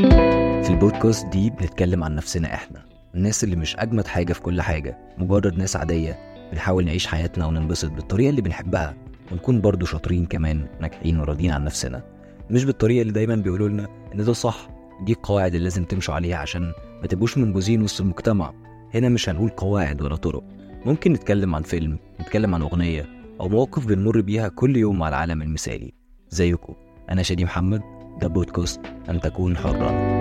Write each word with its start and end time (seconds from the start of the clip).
في 0.00 0.70
البودكاست 0.70 1.26
دي 1.26 1.50
بنتكلم 1.50 2.04
عن 2.04 2.14
نفسنا 2.14 2.54
إحنا 2.54 2.84
الناس 3.14 3.44
اللي 3.44 3.56
مش 3.56 3.76
أجمد 3.76 4.06
حاجة 4.06 4.32
في 4.32 4.40
كل 4.40 4.62
حاجة 4.62 4.98
مجرد 5.18 5.58
ناس 5.58 5.76
عادية 5.76 6.18
بنحاول 6.52 6.84
نعيش 6.84 7.06
حياتنا 7.06 7.46
وننبسط 7.46 7.90
بالطريقة 7.90 8.30
اللي 8.30 8.40
بنحبها 8.42 8.94
ونكون 9.32 9.60
برضو 9.60 9.86
شاطرين 9.86 10.26
كمان 10.26 10.66
ناجحين 10.80 11.20
وراضيين 11.20 11.50
عن 11.50 11.64
نفسنا. 11.64 12.02
مش 12.50 12.64
بالطريقة 12.64 13.02
اللي 13.02 13.12
دايما 13.12 13.36
بيقولوا 13.36 13.68
لنا 13.68 13.88
إن 14.14 14.24
ده 14.24 14.32
صح 14.32 14.68
دي 15.04 15.12
القواعد 15.12 15.54
اللي 15.54 15.64
لازم 15.64 15.84
تمشوا 15.84 16.14
عليها 16.14 16.36
عشان 16.36 16.72
ما 17.00 17.06
تبقوش 17.06 17.38
منبوذين 17.38 17.82
وسط 17.82 18.00
المجتمع. 18.00 18.52
هنا 18.94 19.08
مش 19.08 19.28
هنقول 19.28 19.48
قواعد 19.48 20.02
ولا 20.02 20.16
طرق. 20.16 20.44
ممكن 20.86 21.12
نتكلم 21.12 21.54
عن 21.54 21.62
فيلم 21.62 21.98
نتكلم 22.20 22.54
عن 22.54 22.62
أغنية 22.62 23.06
أو 23.40 23.48
مواقف 23.48 23.86
بنمر 23.86 24.20
بيها 24.20 24.48
كل 24.48 24.76
يوم 24.76 24.98
مع 24.98 25.08
العالم 25.08 25.42
المثالي. 25.42 25.92
زيكم 26.30 26.74
أنا 27.10 27.22
شادي 27.22 27.44
محمد. 27.44 27.95
ده 28.20 28.28
بودكاست 28.28 28.80
أن 29.10 29.20
تكون 29.20 29.56
حرا 29.56 30.16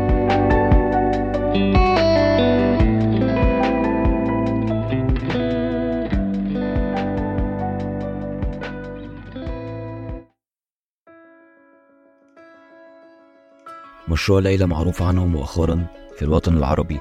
مشروع 14.08 14.40
ليلى 14.40 14.66
معروف 14.68 15.02
عنه 15.02 15.26
مؤخرا 15.26 15.86
في 16.16 16.22
الوطن 16.22 16.58
العربي 16.58 17.00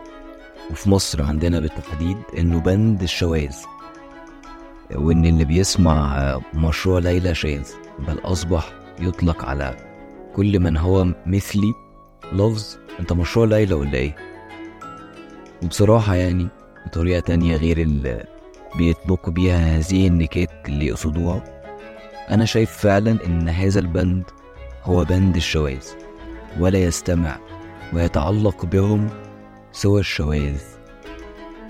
وفي 0.70 0.90
مصر 0.90 1.22
عندنا 1.22 1.60
بالتحديد 1.60 2.16
إنه 2.38 2.60
بند 2.60 3.02
الشواذ 3.02 3.56
وإن 4.94 5.24
اللي 5.24 5.44
بيسمع 5.44 6.40
مشروع 6.54 6.98
ليلى 6.98 7.34
شاذ 7.34 7.68
بل 7.98 8.18
أصبح 8.24 8.72
يطلق 9.00 9.44
على 9.44 9.93
كل 10.36 10.60
من 10.60 10.76
هو 10.76 11.06
مثلي. 11.26 11.74
لفظ 12.32 12.76
انت 13.00 13.12
مشروع 13.12 13.46
ليلى 13.46 13.74
ولا 13.74 13.94
إيه؟ 13.94 14.16
وبصراحة 15.62 16.14
يعني 16.14 16.48
بطريقة 16.86 17.20
تانية 17.20 17.56
غير 17.56 17.78
اللي 17.78 18.24
بيطلقوا 18.78 19.32
بيها 19.32 19.78
هذه 19.78 20.06
النكات 20.06 20.50
اللي 20.68 20.86
يقصدوها. 20.86 21.44
أنا 22.30 22.44
شايف 22.44 22.70
فعلا 22.70 23.26
إن 23.26 23.48
هذا 23.48 23.80
البند 23.80 24.24
هو 24.82 25.04
بند 25.04 25.36
الشواذ 25.36 25.86
ولا 26.60 26.78
يستمع 26.78 27.38
ويتعلق 27.92 28.64
بهم 28.64 29.08
سوى 29.72 30.00
الشواذ. 30.00 30.60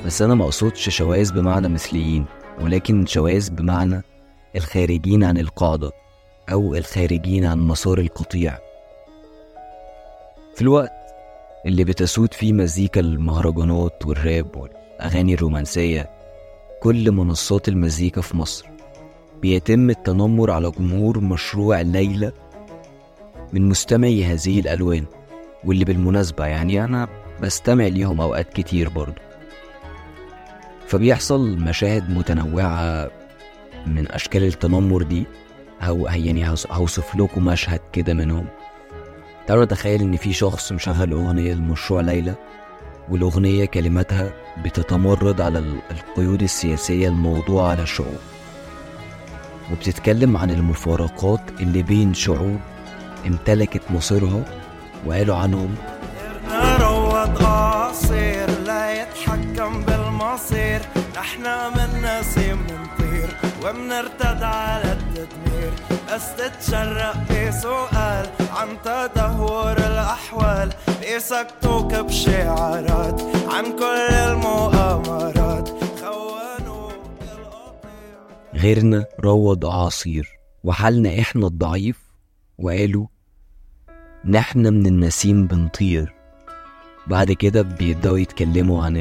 بس 0.07 0.23
أنا 0.23 0.35
ما 0.35 0.45
أقصدش 0.45 0.89
شواذ 0.89 1.33
بمعنى 1.33 1.69
مثليين 1.69 2.25
ولكن 2.61 3.07
شواذ 3.07 3.51
بمعنى 3.51 4.03
الخارجين 4.57 5.25
عن 5.25 5.39
القاعدة. 5.39 6.04
أو 6.53 6.75
الخارجين 6.75 7.45
عن 7.45 7.59
مسار 7.59 7.99
القطيع. 7.99 8.59
في 10.55 10.63
الوقت 10.63 10.93
اللي 11.67 11.85
بتسود 11.85 12.35
فيه 12.35 12.53
مزيكا 12.53 13.01
المهرجانات 13.01 14.07
والراب 14.07 14.57
والأغاني 14.57 15.35
الرومانسية 15.35 16.11
كل 16.83 17.13
منصات 17.13 17.69
المزيكا 17.69 18.21
في 18.21 18.37
مصر 18.37 18.67
بيتم 19.43 19.91
التنمر 19.91 20.51
على 20.51 20.71
جمهور 20.71 21.21
مشروع 21.21 21.81
ليلى 21.81 22.33
من 23.53 23.69
مستمعي 23.69 24.25
هذه 24.25 24.61
الألوان 24.61 25.05
واللي 25.65 25.85
بالمناسبة 25.85 26.47
يعني 26.47 26.85
أنا 26.85 27.09
بستمع 27.43 27.87
ليهم 27.87 28.21
أوقات 28.21 28.53
كتير 28.53 28.89
برضو 28.89 29.21
فبيحصل 30.87 31.59
مشاهد 31.59 32.11
متنوعة 32.11 33.11
من 33.87 34.13
أشكال 34.13 34.45
التنمر 34.45 35.03
دي. 35.03 35.25
أو 35.89 36.07
يعني 36.07 36.49
هوصف 36.71 37.17
لكم 37.17 37.45
مشهد 37.45 37.81
كده 37.93 38.15
منهم. 38.15 38.47
تعالوا 39.47 39.65
نتخيل 39.65 40.01
إن 40.03 40.17
في 40.17 40.33
شخص 40.33 40.73
مشغل 40.73 41.13
أغنية 41.13 41.55
لمشروع 41.55 42.01
ليلى 42.01 42.35
والأغنية 43.11 43.65
كلماتها 43.65 44.33
بتتمرد 44.65 45.41
على 45.41 45.59
القيود 45.91 46.43
السياسية 46.43 47.09
الموضوعة 47.09 47.71
على 47.71 47.83
الشعوب 47.83 48.19
وبتتكلم 49.73 50.37
عن 50.37 50.51
المفارقات 50.51 51.41
اللي 51.61 51.83
بين 51.83 52.15
شعوب 52.15 52.59
امتلكت 53.27 53.83
مصيرها 53.91 54.45
وقالوا 55.07 55.37
عنهم. 55.37 55.75
قصير 57.25 58.51
لا 58.67 59.03
يتحكم 59.03 59.83
بالمصير 59.83 60.81
نحنا 61.17 61.69
من 61.69 62.03
نسيم 62.03 62.67
نطير 63.43 63.71
وبنرتد 63.71 64.43
على 64.43 64.93
التدمير 64.93 65.73
بس 66.13 66.37
تتشرق 66.37 67.17
بسؤال 67.31 68.27
عن 68.51 68.69
تدهور 68.85 69.77
الأحوال. 69.77 70.71
بيسكتوك 71.01 71.95
بشعارات 71.95 73.23
عن 73.49 73.65
كل 73.65 74.15
المؤامرات. 74.15 75.69
خونوا 76.01 76.91
غيرنا 78.55 79.05
روض 79.21 79.67
أعاصير 79.67 80.29
وحالنا 80.65 81.21
إحنا 81.21 81.47
الضعيف. 81.47 81.99
وقالوا 82.59 83.07
نحن 84.25 84.59
من 84.59 84.87
النسيم 84.87 85.47
بنطير. 85.47 86.15
بعد 87.07 87.33
كده 87.33 87.63
بيبدأوا 87.63 88.19
يتكلموا 88.19 88.85
عن 88.85 88.97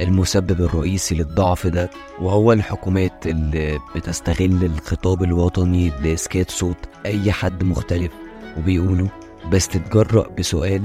المسبب 0.00 0.60
الرئيسي 0.60 1.14
للضعف 1.14 1.66
ده 1.66 1.90
وهو 2.20 2.52
الحكومات 2.52 3.26
اللي 3.26 3.78
بتستغل 3.96 4.64
الخطاب 4.64 5.22
الوطني 5.22 5.92
لإسكات 6.02 6.50
صوت 6.50 6.76
أي 7.06 7.32
حد 7.32 7.64
مختلف 7.64 8.12
وبيقولوا 8.58 9.08
بس 9.52 9.68
تتجرأ 9.68 10.28
بسؤال 10.38 10.82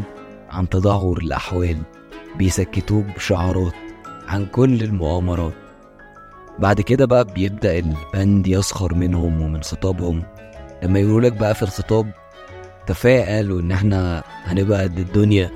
عن 0.50 0.70
تدهور 0.70 1.18
الأحوال. 1.18 1.78
بيسكتوك 2.38 3.06
بشعارات 3.16 3.74
عن 4.28 4.46
كل 4.46 4.84
المؤامرات. 4.84 5.54
بعد 6.60 6.82
كده 6.82 7.06
بقى 7.06 7.26
بيبدأ 7.26 7.80
البند 7.80 8.48
يسخر 8.48 8.94
منهم 8.94 9.42
ومن 9.42 9.64
خطابهم. 9.64 10.24
لما 10.84 11.00
يقولوا 11.00 11.22
لك 11.22 11.34
بقى 11.34 11.56
في 11.56 11.64
الخطاب 11.64 12.12
تفائل 12.88 13.52
وإن 13.52 13.72
إحنا 13.72 14.24
هنبقى 14.44 14.84
قد 14.84 15.00
الدنيا. 15.00 15.52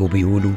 وبيقولوا 0.00 0.52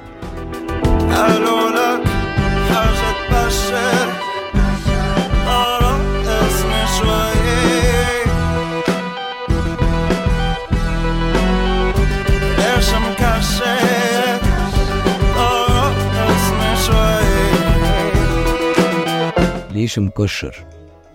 ليش 19.93 19.99
مكشر 19.99 20.65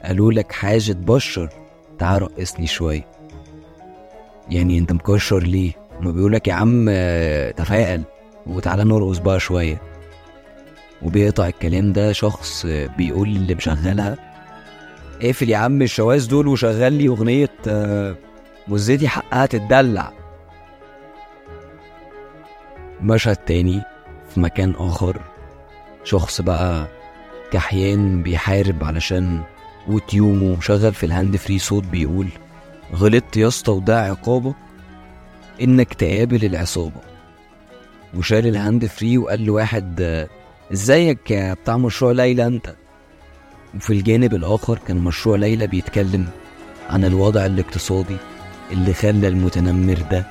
قالوا 0.04 0.32
لك 0.32 0.52
حاجة 0.52 0.92
تبشر؟ 0.92 1.48
تعال 1.98 2.22
رقصني 2.22 2.66
شوية. 2.66 3.06
يعني 4.50 4.78
انت 4.78 4.92
مكشر 4.92 5.38
ليه؟ 5.38 5.72
ما 6.00 6.10
بيقولك 6.10 6.48
يا 6.48 6.52
عم 6.54 6.86
آه، 6.90 7.50
تفائل. 7.50 8.02
وتعالى 8.46 8.84
نرقص 8.84 9.18
بقى 9.18 9.40
شوية. 9.40 9.82
وبيقطع 11.02 11.46
الكلام 11.46 11.92
ده 11.92 12.12
شخص 12.12 12.64
آه، 12.68 12.86
بيقول 12.86 13.28
اللي 13.28 13.54
مشغلها 13.54 14.16
اقفل 15.22 15.48
يا 15.48 15.56
عم 15.56 15.82
الشواذ 15.82 16.28
دول 16.28 16.48
وشغل 16.48 16.92
لي 16.92 17.08
أغنية 17.08 17.50
آه، 17.68 18.16
مزتي 18.68 19.08
حقها 19.08 19.46
تتدلع. 19.46 20.12
مشهد 23.00 23.36
تاني 23.36 23.82
في 24.34 24.40
مكان 24.40 24.74
آخر. 24.78 25.20
شخص 26.04 26.40
بقى 26.40 26.97
كحيان 27.52 28.22
بيحارب 28.22 28.84
علشان 28.84 29.42
قوت 29.86 30.14
يومه 30.14 30.56
مشغل 30.56 30.94
في 30.94 31.06
ال 31.06 31.12
hand 31.12 31.36
free 31.36 31.58
صوت 31.58 31.84
بيقول 31.84 32.28
غلطت 32.94 33.36
يا 33.36 33.48
اسطى 33.48 33.72
وده 33.72 34.00
عقابك 34.04 34.54
إنك 35.62 35.94
تقابل 35.94 36.44
العصابة. 36.44 37.00
وشال 38.18 38.46
ال 38.46 38.54
hand 38.54 38.86
free 38.86 39.18
وقال 39.18 39.44
لواحد 39.44 40.26
إزيك 40.72 41.30
يا 41.30 41.54
بتاع 41.54 41.76
مشروع 41.76 42.12
ليلى 42.12 42.46
أنت؟ 42.46 42.74
وفي 43.76 43.92
الجانب 43.92 44.34
الآخر 44.34 44.78
كان 44.86 44.96
مشروع 44.96 45.36
ليلى 45.36 45.66
بيتكلم 45.66 46.26
عن 46.90 47.04
الوضع 47.04 47.46
الاقتصادي 47.46 48.16
اللي 48.72 48.94
خلى 48.94 49.28
المتنمر 49.28 49.98
ده 50.10 50.26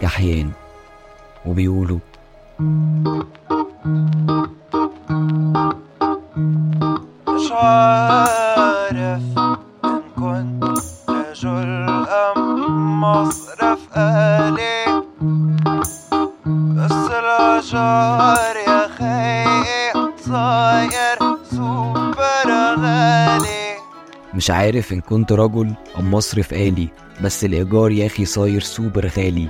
كحيان. 0.00 0.50
وبيقولوا 1.46 1.98
مش 6.36 7.52
عارف 7.52 9.22
إن 9.38 9.56
كنت 10.16 10.64
رجل 11.10 12.06
أم 12.36 13.00
مصرف 13.00 13.78
آلي. 13.96 15.02
بس 16.76 16.92
الأشعار 16.92 18.56
يا 18.56 18.88
خي 18.88 19.44
صاير 20.16 21.18
سوبر 21.50 22.50
غالي. 22.78 23.76
مش 24.34 24.50
عارف 24.50 24.92
إن 24.92 25.00
كنت 25.00 25.32
رجل 25.32 25.74
ام 25.98 26.14
مصرف 26.14 26.52
آلي 26.52 26.88
بس 27.20 27.44
الإيجار 27.44 27.90
يا 27.90 28.06
أخي 28.06 28.24
صاير 28.24 28.60
سوبر 28.60 29.06
غالي. 29.06 29.48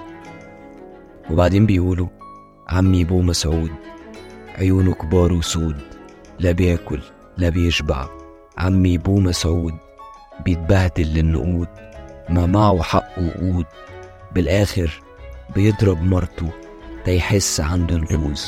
وبعدين 1.31 1.67
بيقولوا 1.67 2.07
عمي 2.69 3.05
بو 3.05 3.23
مسعود 3.23 3.71
عيونه 4.59 4.95
كبار 4.95 5.33
وسود. 5.33 5.96
لا 6.39 6.53
بياكل 6.53 7.01
لا 7.37 7.49
بيشبع. 7.49 8.09
عمي 8.59 8.99
بو 8.99 9.21
مسعود 9.21 9.75
بيتبهدل 10.45 11.15
للنقود. 11.15 11.69
ما 12.29 12.47
معه 12.47 12.83
حق 12.83 13.19
وقود. 13.19 13.67
بالآخر 14.35 15.01
بيضرب 15.55 16.03
مرته 16.03 16.51
تيحس 17.05 17.61
عنده 17.61 17.97
نفوذ. 17.97 18.43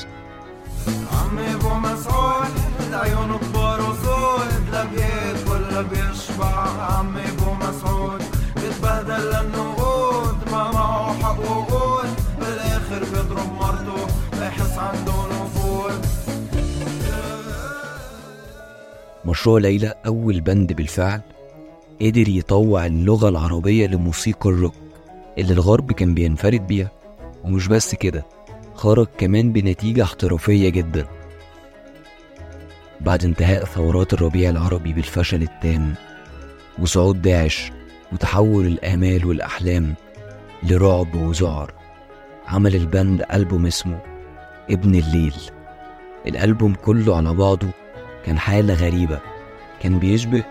مشروع 19.28 19.58
ليلى 19.58 19.94
أول 20.06 20.40
بند 20.40 20.72
بالفعل 20.72 21.20
قدر 22.02 22.28
يطوع 22.28 22.86
اللغة 22.86 23.28
العربية 23.28 23.86
لموسيقى 23.86 24.50
الروك 24.50 24.74
اللي 25.38 25.52
الغرب 25.52 25.92
كان 25.92 26.14
بينفرد 26.14 26.66
بيها. 26.66 26.90
ومش 27.44 27.68
بس 27.68 27.94
كده 27.94 28.26
خرج 28.74 29.06
كمان 29.18 29.52
بنتيجة 29.52 30.02
احترافية 30.02 30.68
جدا. 30.68 31.06
بعد 33.00 33.24
انتهاء 33.24 33.64
ثورات 33.64 34.12
الربيع 34.12 34.50
العربي 34.50 34.92
بالفشل 34.92 35.42
التام 35.42 35.94
وصعود 36.78 37.22
داعش 37.22 37.72
وتحول 38.12 38.66
الآمال 38.66 39.26
والأحلام 39.26 39.94
لرعب 40.62 41.14
وذعر 41.14 41.72
عمل 42.46 42.74
البند 42.76 43.24
ألبوم 43.32 43.66
اسمه 43.66 44.00
ابن 44.70 44.94
الليل. 44.94 45.34
الألبوم 46.26 46.74
كله 46.74 47.16
على 47.16 47.34
بعضه 47.34 47.68
كان 48.28 48.38
حالة 48.38 48.74
غريبة. 48.74 49.20
كان 49.82 49.98
بيشبه 49.98 50.44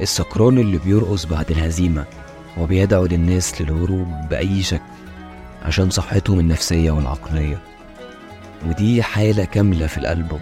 السكران 0.00 0.58
اللي 0.58 0.78
بيرقص 0.78 1.24
بعد 1.24 1.50
الهزيمة 1.50 2.04
وبيدعو 2.58 3.06
للناس 3.06 3.62
للهروب 3.62 4.08
بأي 4.30 4.62
شكل 4.62 4.82
عشان 5.64 5.90
صحتهم 5.90 6.40
النفسية 6.40 6.90
والعقلية. 6.90 7.58
ودي 8.66 9.02
حالة 9.02 9.44
كاملة 9.44 9.86
في 9.86 9.98
الألبوم 9.98 10.40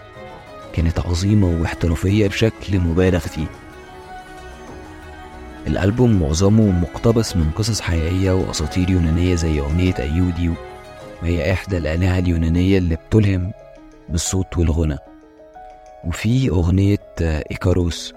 كانت 0.73 0.99
عظيمة 0.99 1.61
واحترافية 1.61 2.29
بشكل 2.29 2.81
مبالغ 2.81 3.19
فيه. 3.19 3.47
الألبوم 5.67 6.21
معظمه 6.23 6.71
مقتبس 6.71 7.37
من 7.37 7.51
قصص 7.51 7.81
حقيقية 7.81 8.33
وأساطير 8.33 8.91
يونانية 8.91 9.35
زي 9.35 9.61
أغنية 9.61 9.95
أيودي 9.99 10.53
وهي 11.23 11.53
إحدى 11.53 11.79
الآلهة 11.79 12.19
اليونانية 12.19 12.79
اللي 12.79 12.97
بتلهم 12.97 13.53
بالصوت 14.09 14.59
والغنى. 14.59 14.99
وفي 16.07 16.49
أغنية 16.49 16.99
إيكاروس 17.21 18.15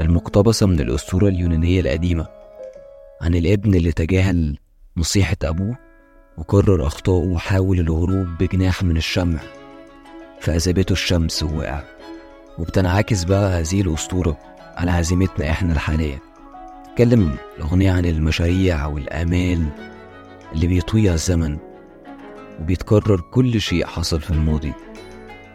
المقتبسة 0.00 0.66
من 0.66 0.80
الأسطورة 0.80 1.28
اليونانية 1.28 1.80
القديمة 1.80 2.26
عن 3.22 3.34
الابن 3.34 3.74
اللي 3.74 3.92
تجاهل 3.92 4.58
نصيحة 4.96 5.36
أبوه 5.44 5.78
وكرر 6.38 6.86
أخطائه 6.86 7.26
وحاول 7.26 7.80
الهروب 7.80 8.26
بجناح 8.40 8.82
من 8.82 8.96
الشمع 8.96 9.40
فأذبته 10.40 10.92
الشمس 10.92 11.42
ووقع 11.42 11.82
وبتنعكس 12.58 13.24
بقى 13.24 13.60
هذه 13.60 13.80
الأسطورة 13.80 14.38
على 14.76 14.90
هزيمتنا 14.90 15.50
إحنا 15.50 15.72
الحالية. 15.72 16.18
تتكلم 16.84 17.36
الأغنية 17.58 17.92
عن 17.92 18.04
المشاريع 18.04 18.86
والآمال 18.86 19.66
اللي 20.52 20.66
بيطويها 20.66 21.14
الزمن 21.14 21.56
وبيتكرر 22.60 23.20
كل 23.20 23.60
شيء 23.60 23.86
حصل 23.86 24.20
في 24.20 24.30
الماضي. 24.30 24.72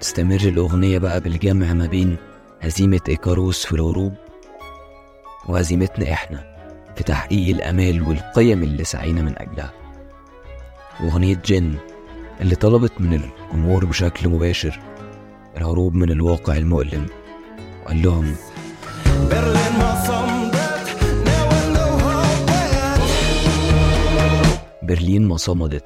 تستمر 0.01 0.35
الأغنية 0.35 0.97
بقى 0.97 1.19
بالجمع 1.21 1.73
ما 1.73 1.85
بين 1.85 2.17
هزيمة 2.61 2.99
إيكاروس 3.09 3.65
في 3.65 3.73
الهروب 3.73 4.13
وهزيمتنا 5.47 6.11
إحنا 6.13 6.43
في 6.95 7.03
تحقيق 7.03 7.55
الأمال 7.55 8.01
والقيم 8.01 8.63
اللي 8.63 8.83
سعينا 8.83 9.21
من 9.21 9.35
أجلها. 9.37 9.73
وأغنية 11.03 11.35
جن 11.45 11.75
اللي 12.41 12.55
طلبت 12.55 12.91
من 12.99 13.13
الجمهور 13.13 13.85
بشكل 13.85 14.29
مباشر 14.29 14.79
الهروب 15.57 15.93
من 15.95 16.11
الواقع 16.11 16.57
المؤلم 16.57 17.05
وقال 17.83 18.01
لهم 18.01 18.35
برلين 19.29 19.77
ما 19.79 20.05
صمدت 20.07 20.87
برلين 24.83 25.27
ما 25.27 25.37
صمدت 25.37 25.85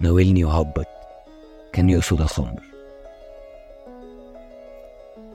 ناولني 0.00 0.44
وهبط 0.44 0.86
كان 1.72 1.90
يقصد 1.90 2.20
الخمر. 2.20 2.71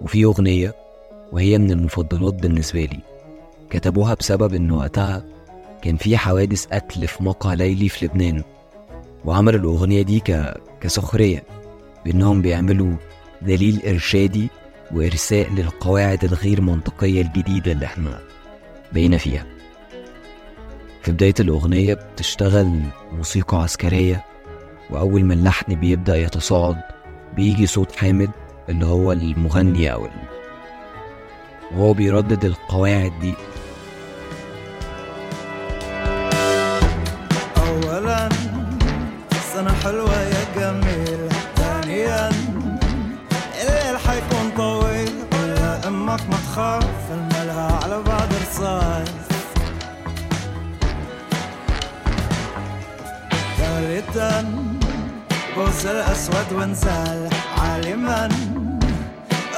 وفي 0.02 0.24
أغنية 0.26 0.76
وهي 1.32 1.58
من 1.58 1.72
المفضلات 1.72 2.34
بالنسبة 2.34 2.80
لي. 2.86 3.00
كتبوها 3.70 4.14
بسبب 4.14 4.54
إن 4.54 4.72
وقتها 4.72 5.24
كان 5.82 5.98
في 5.98 6.18
حوادث 6.18 6.66
قتل 6.66 7.08
في 7.08 7.24
مقهى 7.24 7.56
ليلي 7.56 7.90
في 7.90 8.06
لبنان 8.06 8.44
وعملوا 9.26 9.60
الأغنية 9.60 10.02
دي 10.02 10.20
ك... 10.20 10.54
كسخرية 10.82 11.44
بإنهم 12.06 12.42
بيعملوا 12.42 12.96
دليل 13.42 13.82
إرشادي 13.88 14.48
وإرساء 14.92 15.50
للقواعد 15.54 16.24
الغير 16.24 16.62
منطقية 16.62 17.22
الجديدة 17.22 17.72
اللي 17.72 17.86
إحنا 17.86 18.20
بقينا 18.94 19.18
فيها. 19.18 19.46
في 21.04 21.12
بداية 21.12 21.34
الأغنية 21.40 21.94
بتشتغل 21.94 22.82
موسيقى 23.12 23.62
عسكرية 23.64 24.26
وأول 24.90 25.24
ما 25.26 25.34
اللحن 25.34 25.76
بيبدأ 25.76 26.18
يتصاعد 26.18 26.78
بيجي 27.36 27.68
صوت 27.68 27.92
حامد 27.92 28.30
اللي 28.70 28.86
هو 28.86 29.12
المغني 29.12 29.94
أو. 29.94 30.08
وهو 31.72 31.94
بيردد 31.94 32.46
القواعد 32.46 33.14
دي. 33.22 33.34
اولا 37.58 38.30
سنة 39.54 39.74
حلوة 39.84 40.22
يا 40.22 40.46
جميل. 40.56 41.30
ثانيا 41.56 42.30
الليل 43.62 43.98
حيكون 43.98 44.52
طويل. 44.58 45.14
ولا 45.34 45.88
أمك 45.88 46.22
ما 46.30 46.38
تخاف 46.52 47.12
الملها 47.12 47.80
على 47.84 48.02
بعض 48.02 48.28
رصاص. 48.42 49.17
بوس 55.68 55.86
الأسود 55.86 56.54
ونزال 56.54 57.30
عالما. 57.58 58.30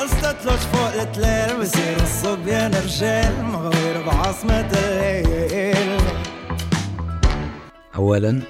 استتلج 0.06 0.60
فوق 0.60 1.01
التليل 1.01 1.62
بصير 1.62 1.98
الصبيان 2.01 2.72
رجال 2.74 3.44
مغوير 3.44 4.01
بعاصمة 4.06 4.70
الليل. 4.74 6.01
أولا 7.96 8.42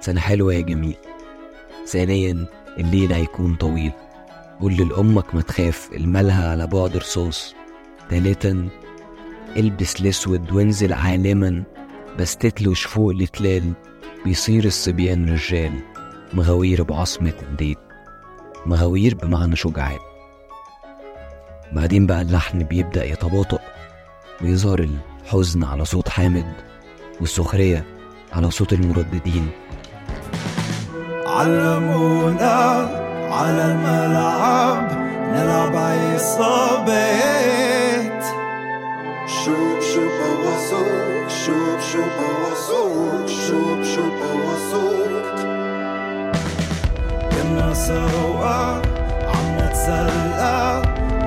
سنة 0.00 0.20
حلوة 0.20 0.54
يا 0.54 0.60
جميل. 0.60 0.96
ثانيا 1.86 2.46
الليل 2.78 3.12
هيكون 3.12 3.54
طويل. 3.54 3.92
قول 4.60 4.76
لأمك 4.76 5.34
ما 5.34 5.40
تخاف 5.42 5.88
الملها 5.92 6.50
على 6.50 6.66
بعد 6.66 6.96
رصاص. 6.96 7.54
تالتا 8.10 8.68
البس 9.56 10.00
الأسود 10.00 10.52
وانزل 10.52 10.92
عالما. 10.92 11.62
بس 12.18 12.36
تتلوش 12.36 12.84
فوق 12.84 13.10
التلال 13.10 13.72
بيصير 14.24 14.64
الصبيان 14.64 15.32
رجال. 15.32 15.72
مغاوير 16.34 16.82
بعصمة 16.82 17.32
الليل 17.42 17.76
مغاوير 18.66 19.14
بمعنى 19.14 19.56
شجعان 19.56 19.98
بعدين 21.72 22.06
بقى 22.06 22.22
اللحن 22.22 22.58
بيبدأ 22.64 23.04
يتباطأ 23.04 23.58
ويظهر 24.42 24.78
الحزن 25.24 25.64
على 25.64 25.84
صوت 25.84 26.08
حامد 26.08 26.52
والسخرية 27.20 27.84
على 28.32 28.50
صوت 28.50 28.72
المرددين. 28.72 29.48
علمونا 31.26 32.54
على 33.30 33.64
الملعب 33.72 34.92
نلعب 35.32 35.76
عصابات 36.96 37.40
شوب 39.44 39.80
شوب 39.94 40.18
وصوك 40.46 41.28
شوب 41.46 41.80
شوب 41.92 42.16
وصوك 42.52 43.28
شوب 43.28 43.82
شوب 43.82 44.12
وصوك 44.44 45.19
كنا 47.50 47.74
عم 49.26 49.58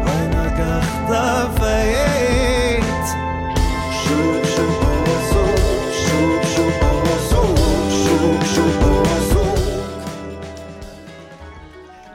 وينك 0.06 0.60
اختفيت. 0.60 2.04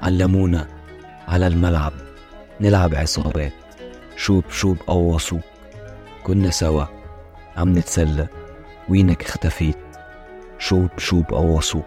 علمونا 0.03 0.67
على 1.29 1.47
الملعب. 1.47 1.93
نلعب 2.61 2.95
عصابات 2.95 3.53
شوب 4.17 4.45
شوب 4.51 4.77
قوصوك 4.87 5.41
كنا 6.25 6.51
سوا. 6.51 6.85
عم 7.57 7.79
نتسلى 7.79 8.27
وينك 8.89 9.23
اختفيت. 9.23 9.79
شوب 10.59 10.89
شوب 10.99 11.25
قوصوك 11.31 11.85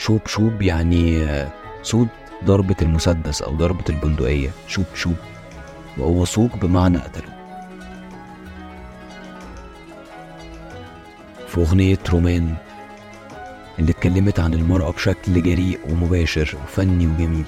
شوب 0.00 0.20
شوب 0.26 0.62
يعني 0.62 1.24
آه، 1.24 1.48
صوت 1.82 2.08
ضربة 2.44 2.76
المسدس 2.82 3.42
أو 3.42 3.54
ضربة 3.54 3.84
البندقية. 3.88 4.50
شوب 4.68 4.84
شوب. 4.94 5.16
ووثوق 5.98 6.56
بمعنى 6.56 6.98
قتله 6.98 7.32
في 11.48 11.60
أغنية 11.60 11.98
رومان 12.12 12.54
اللي 13.78 13.90
اتكلمت 13.90 14.40
عن 14.40 14.54
المرأة 14.54 14.90
بشكل 14.90 15.42
جريء 15.42 15.78
ومباشر 15.90 16.56
وفني 16.64 17.06
وجميل. 17.06 17.44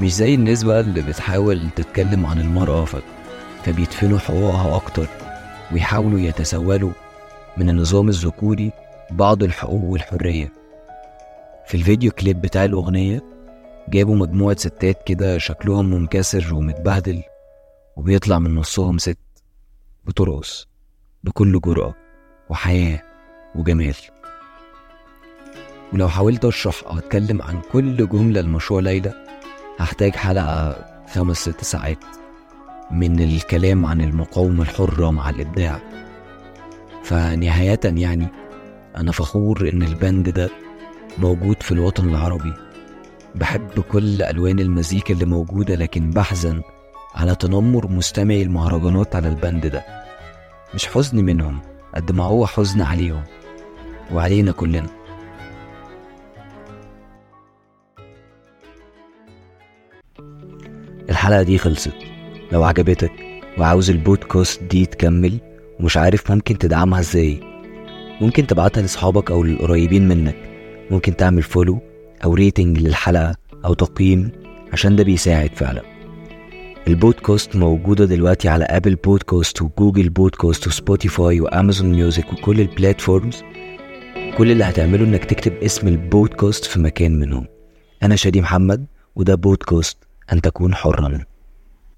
مش 0.00 0.14
زي 0.14 0.34
الناس 0.34 0.62
بقى 0.62 0.80
اللي 0.80 1.02
بتحاول 1.02 1.70
تتكلم 1.76 2.26
عن 2.26 2.40
المرأة. 2.40 2.86
فبيدفنوا 3.64 4.18
حقوقها 4.18 4.76
أكتر 4.76 5.06
ويحاولوا 5.72 6.20
يتسولوا 6.20 6.92
من 7.56 7.70
النظام 7.70 8.08
الذكوري 8.08 8.72
بعض 9.10 9.42
الحقوق 9.42 9.84
والحرية. 9.84 10.61
في 11.66 11.74
الفيديو 11.74 12.10
كليب 12.10 12.40
بتاع 12.40 12.64
الأغنية 12.64 13.22
جابوا 13.88 14.16
مجموعة 14.16 14.56
ستات 14.56 15.02
كده 15.06 15.38
شكلهم 15.38 15.90
منكسر 15.90 16.54
ومتبهدل 16.54 17.22
وبيطلع 17.96 18.38
من 18.38 18.54
نصهم 18.54 18.98
ست 18.98 19.18
بترقص 20.04 20.68
بكل 21.24 21.60
جرأة 21.60 21.94
وحياة 22.50 23.02
وجمال. 23.54 23.94
ولو 25.92 26.08
حاولت 26.08 26.44
أشرح 26.44 26.82
أو 26.86 26.98
أتكلم 26.98 27.42
عن 27.42 27.60
كل 27.72 28.08
جملة 28.08 28.40
لمشروع 28.40 28.80
ليلى 28.80 29.12
هحتاج 29.78 30.12
حلقة 30.14 30.76
خمس 31.12 31.36
ست 31.36 31.64
ساعات 31.64 32.04
من 32.90 33.20
الكلام 33.20 33.86
عن 33.86 34.00
المقاومة 34.00 34.62
الحرة 34.62 35.10
مع 35.10 35.30
الإبداع. 35.30 35.80
فنهاية 37.04 37.80
يعني 37.84 38.26
أنا 38.96 39.12
فخور 39.12 39.70
إن 39.72 39.82
البند 39.82 40.28
ده 40.28 40.50
موجود 41.18 41.62
في 41.62 41.72
الوطن 41.72 42.08
العربي. 42.08 42.52
بحب 43.34 43.80
كل 43.80 44.22
ألوان 44.22 44.58
المزيكا 44.58 45.14
اللي 45.14 45.24
موجودة 45.24 45.74
لكن 45.74 46.10
بحزن 46.10 46.62
على 47.14 47.34
تنمر 47.34 47.88
مستمعي 47.88 48.42
المهرجانات 48.42 49.16
على 49.16 49.28
البند 49.28 49.66
ده. 49.66 49.84
مش 50.74 50.86
حزن 50.86 51.24
منهم 51.24 51.60
قد 51.94 52.12
ما 52.12 52.24
هو 52.24 52.46
حزن 52.46 52.80
عليهم. 52.80 53.22
وعلينا 54.12 54.52
كلنا. 54.52 54.86
الحلقة 61.10 61.42
دي 61.42 61.58
خلصت. 61.58 61.96
لو 62.52 62.64
عجبتك 62.64 63.12
وعاوز 63.58 63.90
البودكاست 63.90 64.62
دي 64.62 64.86
تكمل 64.86 65.40
ومش 65.80 65.96
عارف 65.96 66.30
ممكن 66.32 66.58
تدعمها 66.58 67.00
إزاي 67.00 67.40
ممكن 68.20 68.46
تبعتها 68.46 68.80
لأصحابك 68.80 69.30
أو 69.30 69.42
للقريبين 69.42 70.08
منك. 70.08 70.51
ممكن 70.90 71.16
تعمل 71.16 71.42
فولو 71.42 71.80
أو 72.24 72.34
rating 72.34 72.78
للحلقة 72.78 73.34
أو 73.64 73.74
تقييم 73.74 74.30
عشان 74.72 74.96
ده 74.96 75.04
بيساعد 75.04 75.50
فعلا. 75.54 75.82
البودكاست 76.88 77.56
موجودة 77.56 78.04
دلوقتي 78.04 78.48
على 78.48 78.64
Apple 78.64 78.94
Podcast 78.94 79.62
و 79.62 79.69
Google 79.69 80.08
Podcast 80.08 80.66
و 80.66 80.75
Spotify 80.75 81.40
و 81.40 81.47
Amazon 81.47 81.90
Music 81.92 82.32
وكل 82.32 82.60
ال 82.60 82.68
platforms 82.68 83.42
كل 84.38 84.50
اللي 84.50 84.64
هتعمله 84.64 85.04
إنك 85.04 85.24
تكتب 85.24 85.52
اسم 85.52 85.88
البودكاست 85.88 86.64
في 86.64 86.80
مكان 86.80 87.18
منهم. 87.18 87.46
أنا 88.02 88.16
شادي 88.16 88.40
محمد 88.40 88.86
وده 89.16 89.34
بودكاست 89.34 89.98
أن 90.32 90.40
تكون 90.40 90.74
حرا. 90.74 91.24